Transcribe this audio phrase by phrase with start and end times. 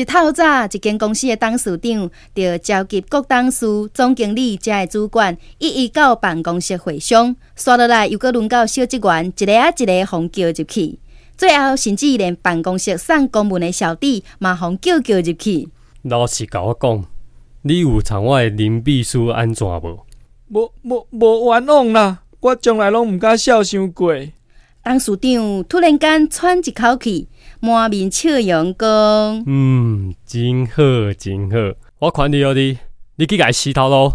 [0.00, 7.34] 一透早，一间公司的董事长就召集各董事、总经理、遮的主管，一一到办公室会商。
[7.56, 11.00] 刷落来，又搁轮到小职员，一个啊一个互叫入去。
[11.36, 15.68] 最后，甚至连办公室送公文的小弟，嘛互叫叫入去。
[16.02, 17.04] 老实甲我讲，
[17.62, 20.04] 你有藏我的林秘书安怎无？
[20.50, 22.22] 无无无冤枉啦！
[22.38, 24.14] 我从来拢毋敢笑伤过。
[24.84, 27.28] 董事长突然间喘一口气，
[27.60, 28.88] 满面笑容讲
[29.46, 30.82] ：“嗯，真好，
[31.18, 32.78] 真好，我看你哦你，
[33.16, 34.14] 你去甲伊洗头咯。”